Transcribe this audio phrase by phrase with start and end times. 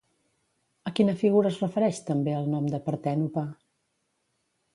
[0.91, 3.45] A quina figura es refereix també el nom de Partènope?